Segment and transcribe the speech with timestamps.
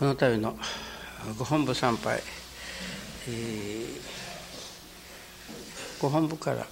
[0.00, 0.56] この度の
[1.36, 2.22] ご本部参拝、
[3.28, 4.00] えー、
[6.00, 6.66] ご本部から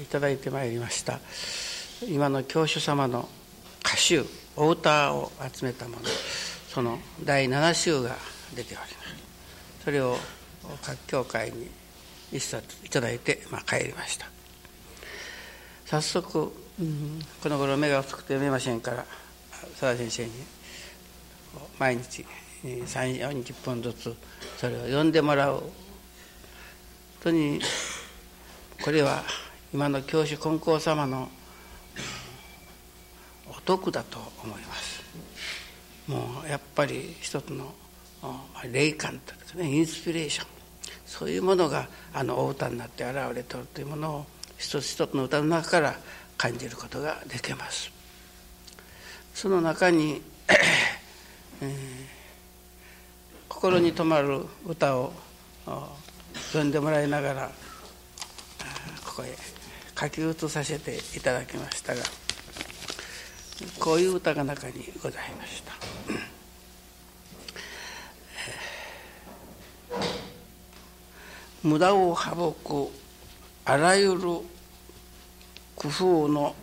[0.00, 1.18] いただいてまいりました
[2.08, 3.28] 今の教主様の
[3.84, 4.24] 歌集
[4.54, 6.02] お歌を集めたもの
[6.68, 8.14] その第7集が
[8.54, 8.94] 出ております。
[9.82, 10.16] それを
[10.82, 11.68] 各教会に
[12.30, 14.26] 一冊いただいて、まあ、帰りました。
[15.86, 19.04] 早速、うん、この頃目が遅くて読めませんから
[19.60, 20.55] 佐田先生に
[21.78, 22.24] 毎日
[22.64, 24.14] 3 4 0分ずつ
[24.56, 25.54] それを読んでもらう。
[25.54, 25.70] 本
[27.20, 27.60] 当に
[28.82, 29.24] これは
[29.74, 31.28] 今の教師金光様の
[33.48, 35.02] お得だと思います。
[36.06, 37.74] もうやっぱり一つの
[38.70, 40.46] 霊感というかねインスピレーション。
[41.04, 44.26] そういうものがあのお歌になって現れてるというものを
[44.58, 45.96] 一つ一つの歌の中から
[46.36, 47.90] 感じることができます。
[49.34, 50.22] その中に
[51.62, 51.70] えー、
[53.48, 55.12] 心に留まる歌を
[56.52, 57.50] 読んでもらいながら
[59.04, 59.34] ここへ
[59.98, 62.02] 書き写させていただきましたが
[63.80, 65.72] こういう歌が中にございました。
[71.62, 72.88] 無駄を省く
[73.64, 74.20] あらゆる
[75.74, 76.54] 工夫の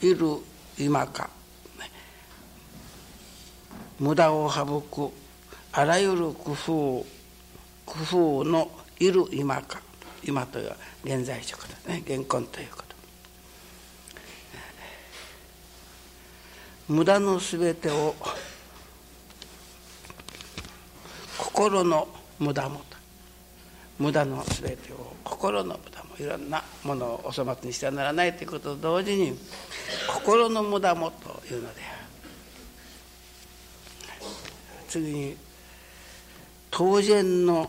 [0.00, 0.36] いる
[0.78, 1.30] 今か。
[4.00, 5.10] 無駄を省く
[5.72, 7.06] あらゆる工夫
[7.86, 9.80] 工夫のいる今か
[10.24, 10.72] 今という
[11.04, 12.94] 現在職ですね現根ということ。
[16.88, 18.14] 無駄のすべてを
[21.38, 22.82] 心の無駄も
[23.98, 29.38] 無駄のすべてを心の無駄もいろんなものをお粗末にしてはならないということと同時に
[30.08, 31.93] 心の無駄もというのである。
[34.94, 35.36] 次に
[36.70, 37.68] 当然の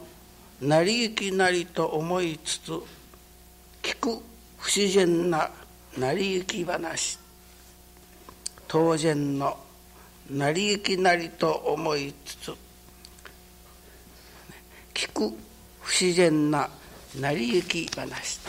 [0.62, 2.72] 成り行きなりと思いつつ
[3.82, 4.22] 聞く
[4.58, 5.50] 不自然な
[5.98, 7.18] 成り行き話。
[8.68, 9.58] 当然の
[10.30, 12.54] 成り行きなりと思いつつ。
[14.94, 15.36] 聞く
[15.82, 16.70] 不自然な
[17.20, 18.40] 成り行き話。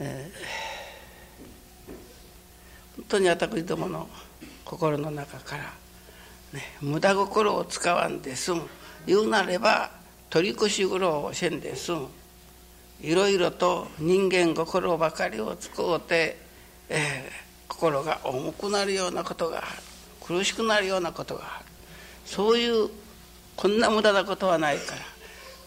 [0.00, 0.59] えー。
[3.10, 4.08] 当に私どもの
[4.64, 5.64] 心の中から、
[6.52, 8.62] ね、無駄心を使わんで済む。
[9.06, 9.90] 言うなれば
[10.28, 12.08] 取り越し苦労をせんで済む。
[13.02, 16.38] いろいろと人間心ばかりを使うて、
[16.88, 19.66] えー、心が重くなるようなことがある。
[20.20, 21.64] 苦しくなるようなことがある。
[22.24, 22.90] そういう
[23.56, 25.02] こんな無駄なことはないから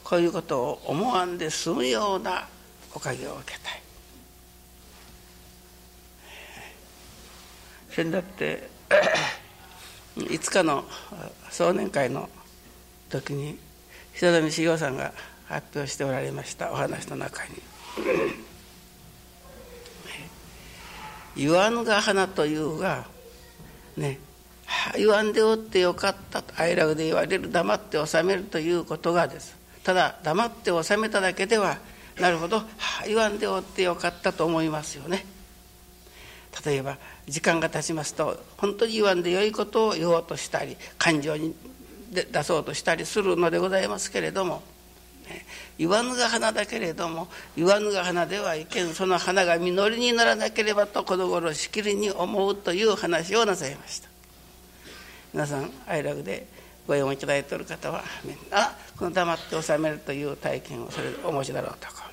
[0.04, 2.48] こういうことを思わんで済むような
[2.96, 3.83] おかげを受けたい。
[7.96, 8.70] 先だって
[10.18, 10.84] いつかの
[11.52, 12.30] 壮年会の
[13.10, 13.60] 時に
[14.16, 15.14] 久富茂雄さんが
[15.46, 17.62] 発表しておられましたお話の中に
[21.38, 23.06] 「言わぬが花というが
[23.96, 24.20] ね
[24.96, 29.56] 言わんでおってよかったと愛楽で言われる黙って収めるということがです。
[29.84, 31.78] ただ黙って収めただけでは
[32.20, 32.64] なるほど
[33.06, 35.26] 言わんでおってよかったと思いますよね。
[36.66, 36.98] 例えば
[37.28, 41.56] 時間が経ちますと本当に言わんでよいことを言おうとしたり感情に
[42.12, 44.62] 出そうとしたりするのでございますけれども、
[45.78, 54.10] 言わぬが花だけれども言わぬが花ではいけんその花が実りにならなければとこの頃しきりに思うという話をなさいました。
[55.34, 56.46] 皆さん愛楽で
[56.88, 62.12] ご縁をいただいておる方はみんなこの黙って収めるという体験をそれお持ちだろうとか、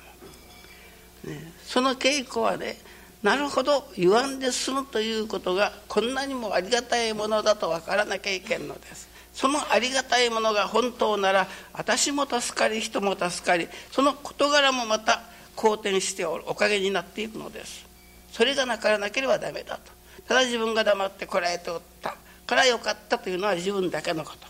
[1.25, 2.77] ね、その稽古はね
[3.23, 9.09] なるほど言わんで済むということがこんなにもありがたいものだと分からなきゃいけんのです。
[9.33, 15.21] そのありがたいものが本当なら私も助かり人も助かりその事柄もまた
[15.55, 17.85] 好転しておるおかげになっていくのです。
[18.31, 19.91] それがなからなければダメだと。
[20.27, 22.15] ただ自分が黙ってこらえておった
[22.47, 24.47] からよかったというのは自分だけのこと。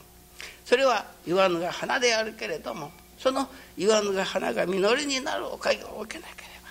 [0.65, 6.70] それは言わぬが花であるけれどもその言わぬが花が実りになるおかげを受けなければ。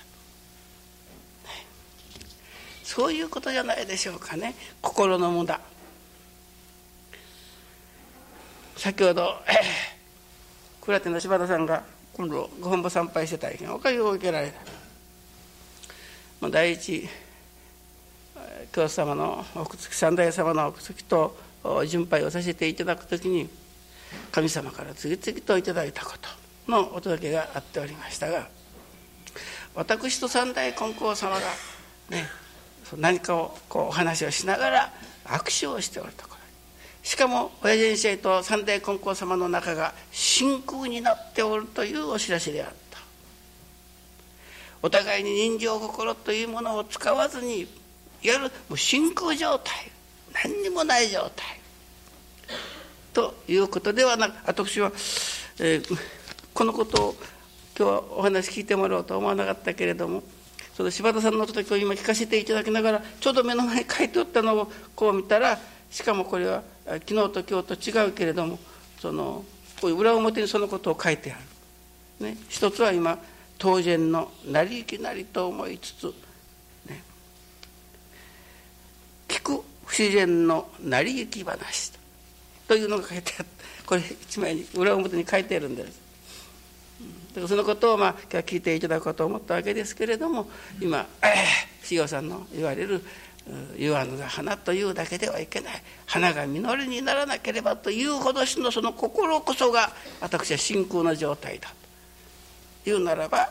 [2.90, 4.52] そういうことじゃないでしょうかね。
[4.82, 5.60] 心の無駄。
[8.76, 9.36] 先ほど
[10.80, 11.84] 倉手の柴田さんが
[12.14, 14.52] 今度ご本部参拝して大変おかげを受けられ
[16.40, 16.50] た。
[16.50, 17.08] 第一
[18.72, 21.36] 教祖様の奥月三代様の奥月と
[21.86, 23.48] 巡拝をさせていただくときに
[24.32, 26.14] 神様から次々といただいたこ
[26.66, 28.48] とのお届けがあっておりましたが
[29.76, 31.40] 私と三代金光様が
[32.08, 32.40] ね
[32.96, 34.92] 何かをこうお話をしながら
[35.24, 36.40] 握手をしておるところ。
[37.02, 42.98] しかも親父先生と三代金光様の中が真空になっておるというお知らせであった。
[44.82, 47.68] お互いに人情心というものを使わずにいわ
[48.22, 48.40] ゆる。
[48.40, 49.90] もう真空状態。
[50.44, 51.60] 何にもない状態。
[53.12, 54.92] ということではなく私は、
[55.58, 55.98] えー、
[56.54, 57.14] このことを
[57.76, 60.22] 今日はお話聞いてもらおうと思わなかったけれども。
[60.80, 65.58] その柴田さんの時を今聞かせていただきながらちょうど目の前に書いておったのをこう見たら
[65.90, 68.58] しかもこれは昨日と今日と違うけれども
[68.98, 69.44] その
[69.78, 71.36] こういう裏表にそのことを書いてあ
[72.18, 72.26] る。
[72.26, 73.18] ね、一つは今
[73.58, 76.04] 当然の成り行きなりと思いつつ、
[76.86, 77.02] ね、
[79.28, 81.92] 聞く不自然の成り行き話
[82.66, 83.52] というのが書いてあって
[83.84, 86.09] これ一枚に裏表に書いてあるんです。
[87.46, 90.48] そのことをまあ今日は聞いていただこうと思ったわけですけれども
[90.80, 91.06] 今
[91.82, 93.02] 志陽さんの言われる
[93.76, 99.90] 言わぬが花というだけではいけない花が実りにならなければというほどしのその心こそが
[100.20, 101.72] 私は真空の状態だ
[102.84, 103.50] というならば、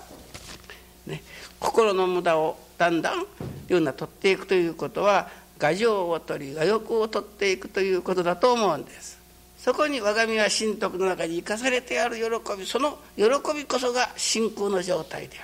[1.06, 1.22] ね、
[1.60, 3.26] 心の無駄をだんだん
[3.68, 5.30] 言うな取っていくということは
[5.60, 9.19] 牙城を取り牙欲を取っていくということだと思うんです。
[9.60, 13.26] そこに我が身は神徳の中に生かされてある喜びその喜
[13.56, 15.44] びこそが真空の状態であ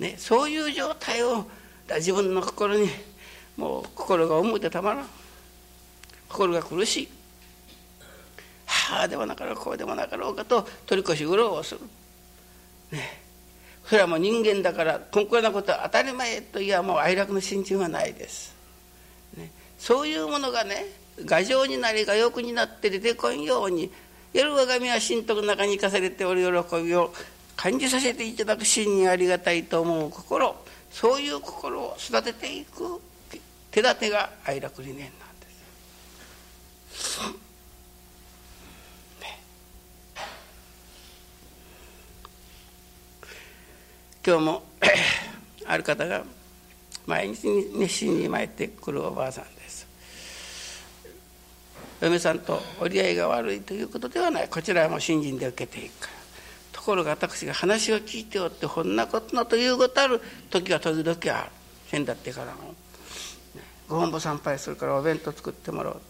[0.00, 1.46] る、ね、そういう状態を
[1.96, 2.88] 自分の心に
[3.56, 5.06] もう心が重くてたまらん。
[6.28, 7.08] 心が苦しい。
[8.64, 11.80] はあでもなかろうこうでもなかろうかと取り越し苦労をする。
[12.90, 13.20] ね
[13.86, 18.54] それはもう人間だからこんくらいなことは当たり前といやもう哀楽の心中はないです、
[19.36, 20.86] ね、そういうものがね
[21.26, 23.90] 牙城になり牙欲になって出てこんように
[24.32, 27.12] 夜我が身は神徳の中に生かされておる喜びを
[27.56, 30.56] 感じさせていただく真にありがたいと思う心
[30.90, 33.00] そういう心を育てていく
[33.70, 35.12] 手立てが愛楽理念なんで
[36.90, 37.52] す。
[44.24, 44.62] 今日も
[45.66, 46.22] ある方が
[47.06, 49.61] 毎日熱心に参ってくるおばあさんです
[52.02, 54.48] 嫁さんと折り合いが悪いということではない。
[54.48, 56.00] こちらはもう信心で受けていく。
[56.00, 56.12] から
[56.72, 60.20] ところが私が話を聞いておってこんなことのということある
[60.50, 61.50] 時は時々ある
[61.88, 62.74] 先だってからも。
[63.88, 66.00] ご本部参拝するからお弁当作ってもらおうと。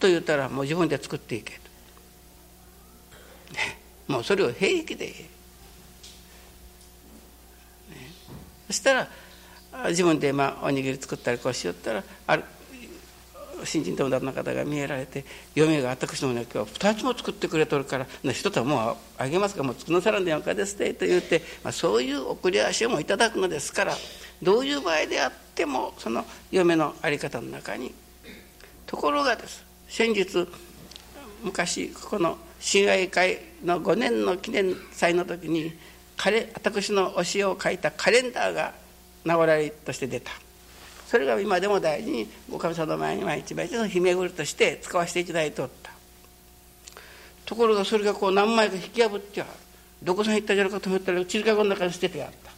[0.00, 1.52] と言ったらもう自分で作っていけ
[4.06, 5.12] と、もうそれを平気で、ね、
[8.68, 9.08] そしたら
[9.88, 12.44] 自分でまあおにぎり作ったりこうしよったらある
[13.64, 15.24] 新人友達の方が見えられて
[15.54, 23.94] 嫁が私のもの今日2つも作ってくれとるから一つはもうあげますからもう作らさらんでよかですてと言って、まあ、そういう送り足もいただくのですから
[24.42, 27.94] どういう場合であってもその嫁の在り方の中に
[28.86, 30.46] ところがです先日
[31.42, 35.72] 昔ここの親愛会の5年の記念祭の時に
[36.54, 38.72] 私の教えを書いたカレンダーが
[39.24, 40.32] 名残として出た。
[41.06, 45.92] それが今でも大事におかみさんの前に毎日毎日の姫ぐるとして使わせていただいておった。
[47.44, 49.46] ところがそれがこう何枚か引き破っては
[50.02, 52.56] どこさん行ったんじゃろかと思ったらちりかごの中に捨ててあった、ね、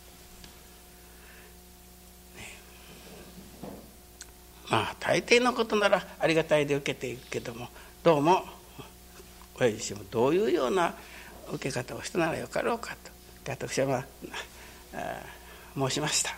[4.71, 7.69] まあ大抵のことならありがたいで受けていくけども
[8.02, 8.45] どうも
[9.61, 10.95] 親自身もどういうような
[11.52, 13.11] 受け方をしたならよかろうかと。
[13.50, 14.05] 私はま
[14.95, 15.23] あ
[15.75, 16.38] 申しました。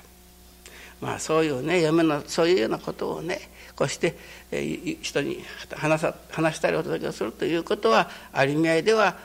[1.00, 3.40] まあ、そういうね嫁のそういうようなことをね
[3.74, 4.16] こうして、
[4.50, 5.42] えー、人に
[5.74, 9.16] 話さ話したりお届けをするということはありみ合いでは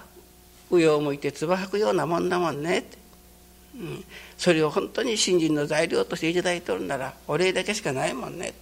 [0.71, 2.85] 上を向いて唾吐くようなもんだもんね。
[3.75, 4.05] うん、
[4.37, 8.53] それを本当に信心の材料として頂いておるならお礼だけしかないもんね。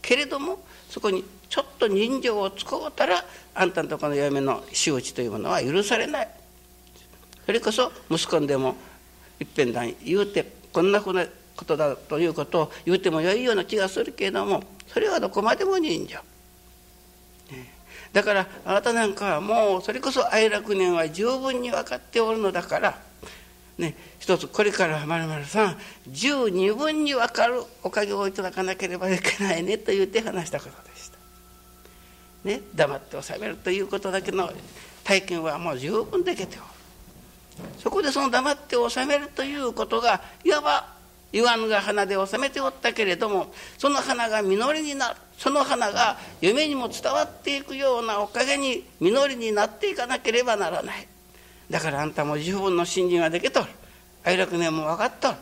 [0.00, 3.22] けれどもそこにちょっと人情を使うたら
[3.54, 6.28] あんたのとこの嫁の仕打ちというものは許されない。
[7.44, 8.76] それこそ息子でも
[9.40, 11.26] いっぺんだん言うてこんなふうな
[11.60, 16.18] ことだということを言ってもよいような気がするけれどもそれはどこまでも人情。
[18.12, 22.98] だからあなたなんかはもうそれこそ愛楽年は十分に分かっておるのだから
[23.78, 25.76] ね一つこれからはまるまるさん
[26.08, 31.18] 十二分に分かるおかげをいただかなければいけないねと言って話したことでした。
[32.44, 34.50] ね黙って収めるということだけの
[35.04, 36.66] 体験はもう十分できておる。
[37.78, 40.99] そこでその黙って収めるということがいわば
[41.32, 45.16] 言わぬが花で収めておったけれどもその花が実りになる。
[45.38, 51.08] その花が夢にも伝わっていくようなおかげに実りになっていかなければならない。
[51.70, 53.66] だからあんたも十分の信心はできとる。
[54.22, 55.36] 愛楽年も分かっとる、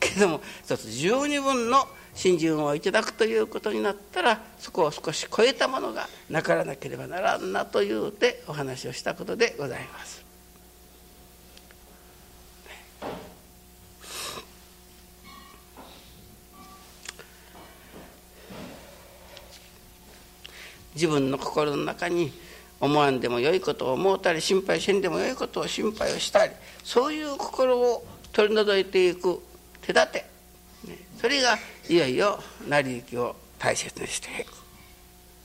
[0.00, 10.23] けれども一つ十二分の信心をいただくということになったらそこを少し超えたものがなからなければならんなというてお話をしたことでございます。
[20.94, 22.32] 自分の心の中に
[22.80, 29.40] 思わんでもよいことを思うたり心配せんでもよいことを心配をしたりそういう心を取り除いていく
[29.82, 30.34] 手立て。
[31.24, 31.56] それが
[31.88, 34.52] いよいよ成り行きを大切にしていく。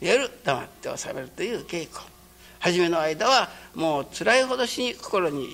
[0.01, 2.03] 夜黙って収めるという稽古。
[2.59, 5.47] 初めの間はもう辛いほど死に心に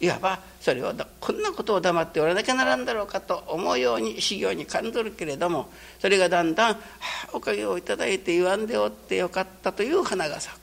[0.00, 6.80] いわばそれをこんなことを黙っておらなきゃならんだろうかと思うように修行に感ずるけれどもそれがだんだん、は
[7.26, 10.54] あ、おかげをいただいて言わんでおってよかったという花が咲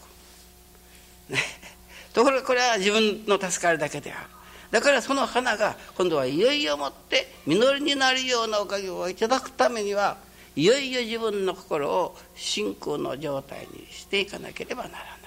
[1.28, 1.40] く、ね、
[2.14, 4.30] ところがこれは自分の助かるだけである
[4.72, 10.16] だからその花が今度はいよいよもって実りになるようなおかげをいただくためには
[10.56, 15.19] いよいよ自分の心を信仰の状態にしていかなければならない。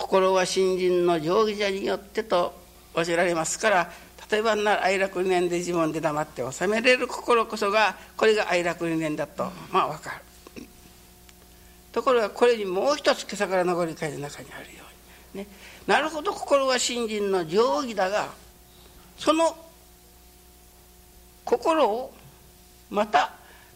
[0.00, 2.54] 心は新人の定規者によってと
[2.94, 3.90] 教えられますから
[4.30, 10.10] 例えばな愛楽理念で自分で黙って収めれる心こそがこれが愛楽理念だとまあ分か
[10.56, 10.64] る。
[11.92, 14.84] ところがこれにもう一つ今朝から残り会の中にあるよ
[15.34, 15.50] うに、ね、
[15.88, 18.28] なるほど心は新人の定規だが
[19.18, 19.56] その
[21.44, 22.14] 心を
[22.90, 23.32] また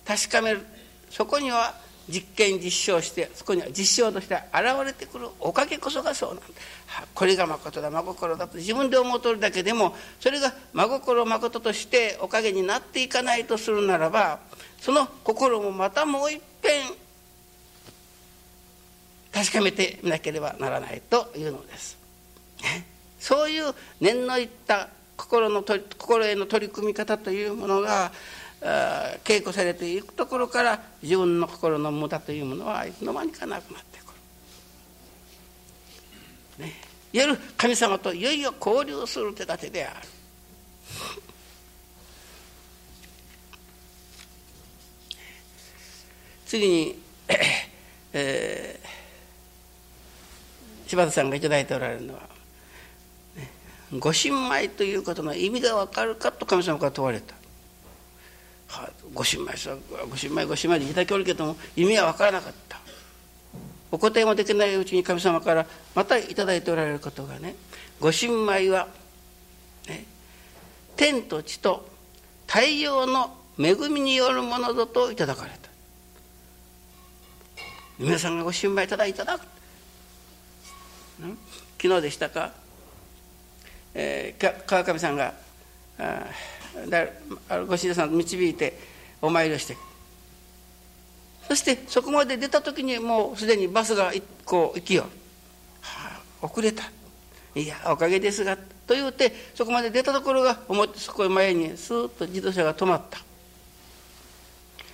[0.06, 0.62] 確かめる。
[1.10, 1.74] そこには
[2.08, 6.44] 実験実証してそこには実証として現れてくるおかげこそがそうなんだ
[7.14, 14.40] これが誠だ真心だと自分で思うとるだけでもそれが真心誠としておかげになっていかないとするならば
[14.80, 16.82] その心もまたもう一遍
[19.32, 21.98] 確かめてみなければならないというのです。
[23.18, 28.12] そういう念のいった心の心への取り組み方というものが
[28.60, 34.06] 稽古されていくところから自分の心の無駄というものはいつの間にかなくなってく
[36.58, 36.64] る。
[36.64, 36.72] ね、
[37.12, 40.08] いわゆる神様といよいよ交流する手立てである。
[46.46, 46.98] 次に、
[48.12, 52.20] えー、柴田さんが頂いておられるのは、
[53.36, 53.50] ね、
[53.98, 57.34] ご神米ということの意味が分かるかと神様から問われた。
[59.12, 59.76] ご新米さ
[60.08, 62.80] ご新米ご新米でいただけおるけども意味は分からなかった。
[63.90, 67.54] お答えもできないうちに神様からまた頂いておられることがね
[68.00, 68.88] ご新米は、
[69.86, 70.04] ね、
[70.96, 71.88] 天と地と
[72.46, 75.70] 太陽の恵みによるものだといただかれた。
[77.96, 79.42] 皆さんがご新米ただいただく、
[81.80, 82.50] 昨日でしたか、
[83.94, 85.34] えー、川上さんが
[85.98, 86.26] あ
[87.68, 88.78] ご信者さん導いて
[89.22, 89.76] お参りをして。
[91.48, 94.12] そしてそこまで出た時にもうすでにバスが
[94.44, 95.02] こう行きよ、
[95.82, 96.84] はあ、遅れた。
[97.54, 103.18] いやおかげですがと言うてそこまで出たところが思ってそこへ前にスーッと自動車が止まった。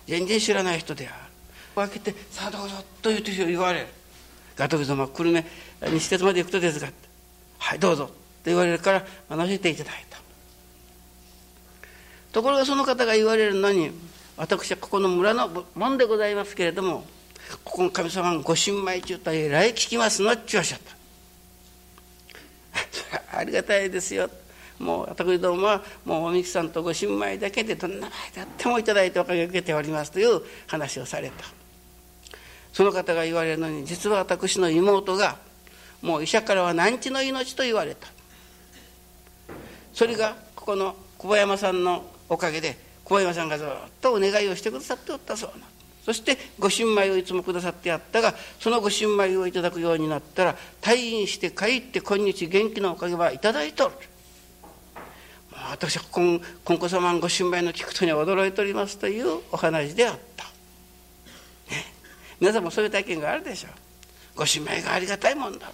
[0.06, 1.30] 全然知らない人である。
[1.76, 3.87] 開けて「さあどうぞ」と言うて言われる
[4.56, 5.44] 「ガトル様久留米
[5.92, 6.88] 西鉄まで行くとですが」
[7.58, 8.12] はいどうぞ」と
[8.46, 10.10] 言われるから乗せていただいた。
[12.32, 13.90] ところがその方が言われるのに
[14.37, 17.04] 私はここの村のもんでございますけれども
[17.64, 21.00] ここの神様がご神米中とえらい聞きますのっちゅうおっしゃった。
[23.38, 24.30] ありがたいですよ。
[24.78, 31.44] もう私どもはもうおみきさんとご神米だけでどんな場合であってもいただいておかげを受けておりますという話をされた。
[32.72, 35.37] その方が言われるのに実は私の妹が
[36.00, 38.08] もう医者からは難治の命と言われた。
[39.92, 43.68] それがここの小葉山さんのおかげで小山さんがずっ
[44.00, 45.66] とお願いをしてくださっておったそうな。
[46.06, 53.94] そしてご新米をいつもくださってあったがそのご新米をいただくようになったら退院して帰って今日元気のおかげはいただいとる。
[55.70, 60.50] 私は今今後様ご新米の聞くとには驚いておりますというお話であった、ね、
[62.40, 63.72] 皆さんもそういう体験があるでしょう。
[64.37, 65.70] ご新米がありがたいもんだ。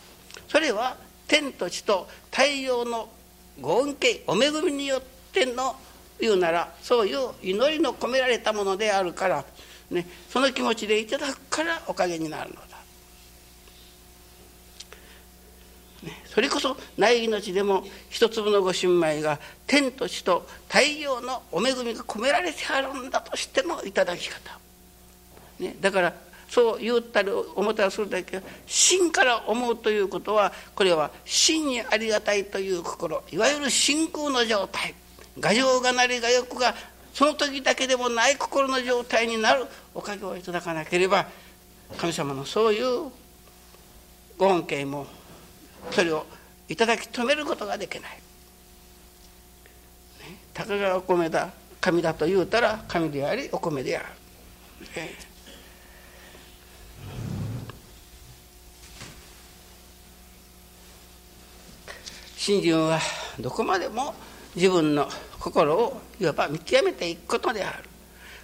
[0.48, 0.96] それは
[1.28, 3.08] 天と地と太陽の
[3.60, 5.76] ご恩恵お恵みによっての
[6.18, 9.44] 言うならそういう祈りの込められたものであるから、
[9.90, 12.76] ね、その気持ちでいただくからおかげになるのだ。
[16.02, 24.58] ね、それこそない命でも一粒のご新米が天と地と太陽のお恵みが込められてあるんだとしてのいただき方、
[25.58, 26.14] ね、だから
[26.48, 34.94] そう言ったり思ったりするだけ真から思うということはこれは真にありがたいという心いわゆる真空の状態
[35.40, 36.74] 牙城がなりが欲が
[37.12, 41.26] その時だけでもない心の状態になるおかげをいただかなければ
[41.96, 43.10] 神様のそういう
[44.38, 45.06] ご恩恵も
[45.90, 46.26] それを
[46.68, 48.10] いただき止めることができない。
[48.10, 48.18] ね、
[50.52, 51.50] たかがお米だ
[51.80, 54.06] 神だと言うたら神でありお米である。
[54.96, 55.10] ね
[62.36, 63.00] 信心は
[63.40, 64.14] どこまでも
[64.56, 65.08] 自分の
[65.38, 67.84] 心をいわば見極めていくことである。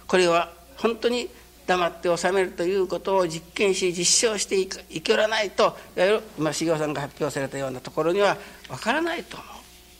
[0.07, 1.27] これは本当に
[1.65, 4.67] 黙って収めるということを実験し実証してい
[5.01, 9.47] けらないといわゆる今茂雄さんが発表されたようなところには分からないと思う。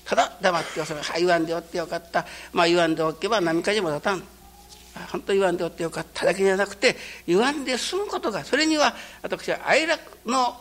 [0.06, 1.06] ただ黙って収める。
[1.06, 2.26] はい言わんでおってよかった。
[2.52, 4.24] まあ言わんでおけば波風も立たん。
[5.12, 8.94] 本当言わんでおってよかっただけじゃなくて言わんで済むことがそれには
[9.24, 10.56] 私は哀楽の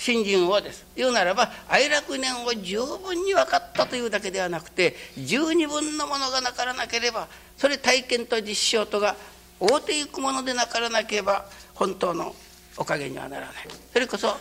[0.00, 0.86] 信心をです。
[0.96, 7.28] 言うならば哀楽念を十分に分かったというだけではなくて十二分のものがなからなければ
[7.58, 9.14] それ体験と実証とが
[9.60, 12.34] 追うていくものでなからなければ本当の
[12.78, 13.54] おかげにはならない。
[13.92, 14.34] それこそ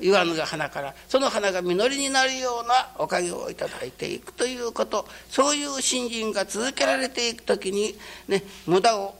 [0.00, 5.08] 言わぬが花からその花が実りになるようなおかげをいただいていくということ。
[5.28, 7.96] そういう信心が続けられていく時に、
[8.28, 9.16] ね、無駄を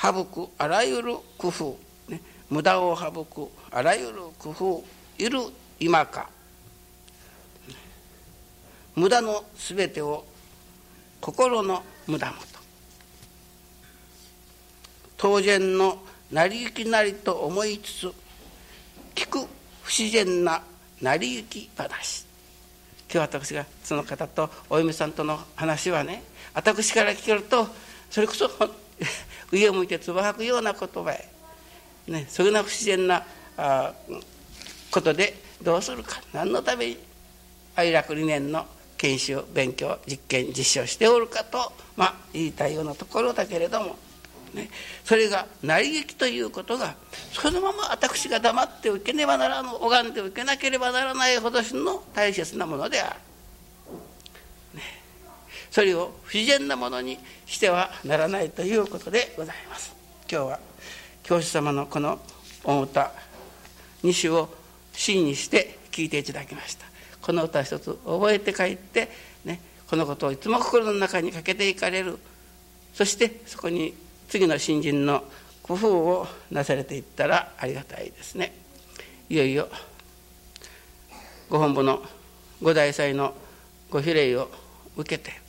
[0.00, 1.76] 省くあらゆる工夫、
[2.52, 4.84] 無駄を省くあらゆる工夫
[5.16, 5.38] いる
[5.80, 6.28] 今か。
[8.94, 10.22] 無駄のすべてを
[11.18, 12.58] 心の無駄もと
[15.16, 18.12] 当然の成り行きなりと思いつつ
[19.14, 19.48] 聞く
[19.82, 20.62] 不自然な
[21.00, 22.26] 成り行き話。
[23.10, 27.66] 今日私がその方とお嫁さんとの話はね私から聞けると
[28.10, 28.50] それこそ
[29.50, 31.31] 上を向いてつば吐くような言葉へ、
[32.08, 33.24] ね、そんな不自然な
[33.56, 33.92] あ
[34.90, 36.20] ことでどうするか。
[36.32, 36.98] 何のために
[37.74, 38.66] 愛楽理念の
[38.98, 43.96] 研修勉強実験実証しておるかと、まあ、言いたいようなところだけれども。
[44.54, 44.68] ね、
[45.02, 46.94] それが成り行きということが
[47.32, 53.16] そのまま私が黙って受けねばならぬ拝んで受けなければならないほどの大切なものであ
[54.74, 54.82] る、ね、
[55.70, 59.94] それを不自然なものにしてはならないということでございます。
[60.30, 60.71] 今日は
[61.22, 62.20] 教師様のこの
[62.64, 63.12] お歌
[64.02, 64.48] 2首を
[64.92, 66.86] 真にして聞いていただきました。
[67.20, 69.08] この歌一つ覚えて帰って、
[69.44, 72.18] ね、このことをいつも心の中にかけていかれる。
[72.94, 73.94] そしてそこに
[74.28, 75.24] 次の新人の
[75.62, 78.52] 工夫をなされていったらありがたいですね。
[79.28, 79.68] いよいよ
[81.48, 82.02] ご本部の
[82.60, 83.34] ご大祭の
[83.90, 84.50] ご比例を
[84.96, 85.40] 受けて。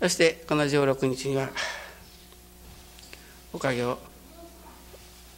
[0.00, 1.48] そしてこの16日には
[3.52, 3.98] おかげを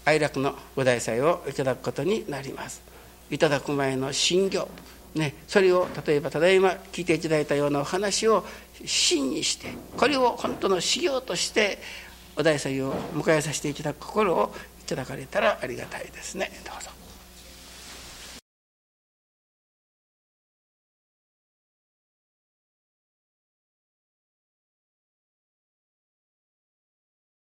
[0.09, 2.83] 哀楽の五大祭をいただくことになります
[3.31, 4.68] いただく前の信行
[5.14, 8.44] ね、それを例えばただいま聞いていただいたようなお話を
[8.85, 11.79] 真にしてこれを本当の修行として
[12.37, 16.97] お題祭を迎えさせていただく心をいただかれたらありがたいですねどうぞ。